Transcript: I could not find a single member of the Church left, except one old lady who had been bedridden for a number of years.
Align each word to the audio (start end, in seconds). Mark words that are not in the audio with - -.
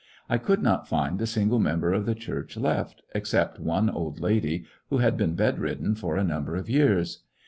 I 0.27 0.39
could 0.39 0.63
not 0.63 0.87
find 0.87 1.21
a 1.21 1.27
single 1.27 1.59
member 1.59 1.93
of 1.93 2.07
the 2.07 2.15
Church 2.15 2.57
left, 2.57 3.03
except 3.13 3.59
one 3.59 3.87
old 3.87 4.19
lady 4.19 4.65
who 4.89 4.97
had 4.97 5.15
been 5.15 5.35
bedridden 5.35 5.93
for 5.93 6.17
a 6.17 6.23
number 6.23 6.55
of 6.55 6.67
years. 6.67 7.19